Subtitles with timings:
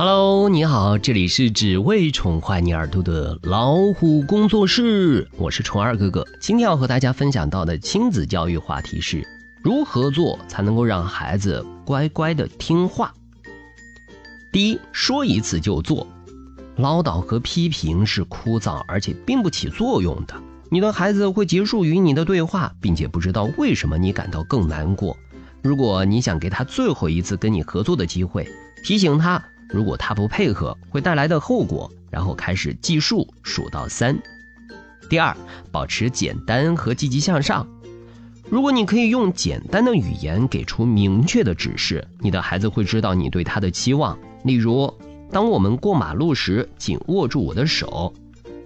[0.00, 6.24] Hello，你好，这里是只为宠坏你耳朵的老虎工作室，我是宠儿哥哥。
[6.40, 9.26] 今天要和大家分享到的亲子教育话题是：
[9.60, 13.12] 如何做才能够让孩子乖乖的听话？
[14.52, 16.06] 第一，说一次就做，
[16.76, 20.34] 唠叨和批评是枯燥而且并不起作用的。
[20.70, 25.16] 你的孩子会结束与你的对话，并且不知道为什么你感到更难过。
[25.60, 28.48] 如果你想给他最后一次跟你合作的机会，
[28.84, 29.44] 提醒他。
[29.68, 34.18] 如果他不配合，会带来的后果，然后开始计数，数到三。
[35.10, 35.36] 第二，
[35.70, 37.66] 保持简单和积极向上。
[38.48, 44.18] 如果你可以用简单的语言给出明确的指示，你的孩子会知道你对他的期望。
[44.44, 44.92] 例如，
[45.30, 48.12] 当我们过马路时，紧握住我的手。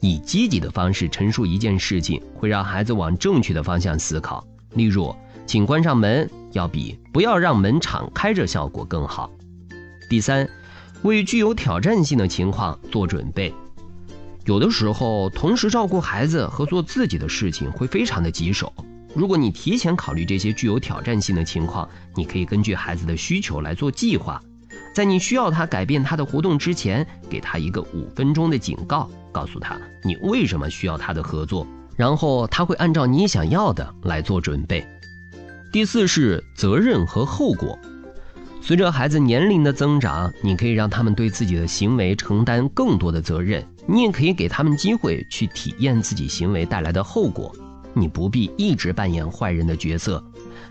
[0.00, 4.46] 以积极的方式陈述一件事情，会让孩子往正确的方向思考。
[4.74, 5.14] 例如，
[5.46, 9.28] 请关上门，要比不要让门敞开着效果更好。
[10.08, 10.48] 第三。
[11.04, 13.52] 为具有挑战性的情况做准备，
[14.46, 18.72] 有的时候同时照顾孩子和做自己的事情会非常的棘手。
[19.14, 24.40] 如果你提前考虑这些具有挑战性的情况，你可以根据孩子的需求来做计划。
[24.94, 34.82] 在你需要他改变他的活动之前，给他一个五分钟的警告，告诉他你为什么需要他的合作，然后他会按照你想要的来做准备。
[35.70, 37.78] 第四是责任和后果。
[38.66, 43.62] 随着孩子年龄的增长，你可以让他们对自己的行为承担更多的责任。
[43.86, 47.54] 你也可以给他们机会去体验自己行为带来的后果。
[47.92, 50.24] 你不必一直扮演坏人的角色。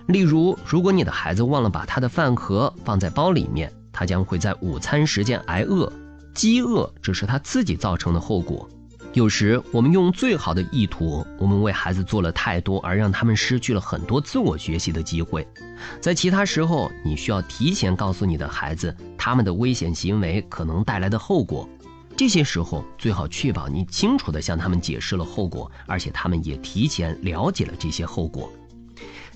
[0.08, 5.94] 例如，如果你的孩子忘了把他的饭盒放在包里面，他将会在午餐时间挨饿。
[6.34, 8.68] 饥饿这是他自己造成的后果。
[9.14, 15.48] 有时我们用最好的意图，我们为孩子做了太多，而让他们失去了很多自我学习的机会。
[16.02, 21.70] 在其他时候，你需要提前告诉你的孩子他们的危险行为可能带来的后果。
[22.18, 28.52] 这些时候最好确保你清楚地向他们解释了后果，而且他们也提前了解了这些后果。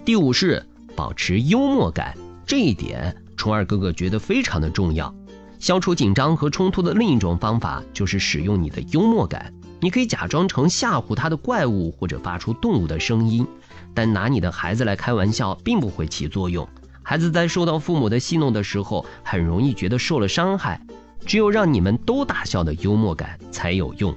[0.03, 2.17] 第五是保持幽默感，
[2.47, 5.13] 这一点虫儿哥哥觉得非常的重要。
[5.59, 9.53] 消除紧张和冲突的另一种方法就是使用你的幽默感。
[9.79, 13.45] 你可以假装成吓唬他的怪物，或者发出动物的声音，
[13.93, 16.67] 但拿你的孩子来开玩笑并不会起作用。
[17.03, 20.81] 孩子在受到父母的戏弄的时候，很容易觉得受了伤害。
[21.25, 24.16] 只有让你们都大笑的幽默感才有用。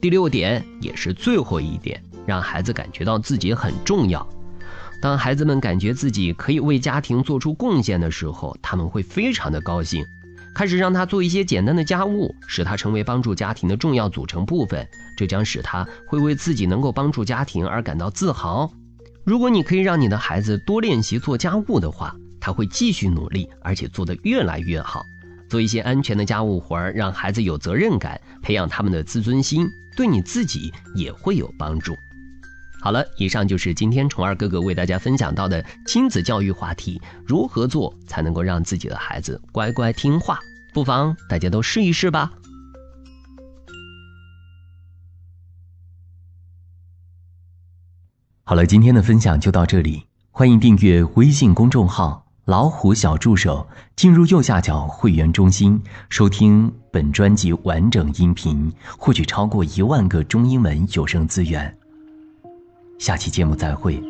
[0.00, 4.26] 第六点也是最后一点，让孩子感觉到自己很重要。
[5.02, 10.04] 当孩子们感觉自己可以为家庭做出贡献的时候，他们会非常的高兴。
[10.54, 18.72] 开始让他做一些简单的家务，使他成为帮助家庭的重要组成部分，这将使他会为自己能够帮助家庭而感到自豪。
[19.24, 25.04] 如果你可以让你的孩子多练习做家务的话，他会继续努力，而且做得越来越好。
[25.48, 29.66] 做一些安全的家务活儿，让孩子有责任感，培养他们的自尊心，
[29.96, 31.96] 对你自己也会有帮助。
[32.84, 40.38] 好了，以上就是今天虫儿哥哥为大家分享到的亲子教育话题：如何做才能够让自己的孩子乖乖听话？
[40.74, 42.30] 不妨大家都试一试吧。
[48.42, 53.66] 好了，今天的分享就到这里，欢迎订阅微信公众号“老虎小助手”，
[53.96, 61.74] 进入右下角会员中心，收听本专辑完整音频，获取超过一万个中英文有声资源。
[62.98, 64.02] 下期节目再会。